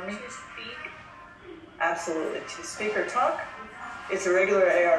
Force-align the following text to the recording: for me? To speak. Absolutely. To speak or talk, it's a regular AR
for 0.00 0.06
me? 0.06 0.16
To 0.16 0.30
speak. 0.30 0.92
Absolutely. 1.80 2.40
To 2.40 2.64
speak 2.64 2.96
or 2.96 3.06
talk, 3.06 3.40
it's 4.10 4.26
a 4.26 4.32
regular 4.32 4.62
AR 4.62 4.98